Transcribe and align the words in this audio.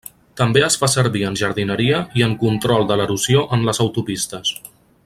També 0.39 0.61
es 0.67 0.77
fa 0.83 0.87
servir 0.93 1.21
en 1.27 1.37
jardineria 1.41 2.01
i 2.21 2.25
en 2.29 2.35
control 2.47 2.89
de 2.93 2.99
l’erosió 3.03 3.45
en 3.59 3.69
les 3.71 3.83
autopistes. 3.87 4.57